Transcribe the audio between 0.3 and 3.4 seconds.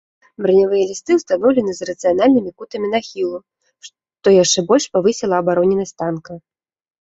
Бранявыя лісты ўстаноўлены з рацыянальнымі кутамі нахілу,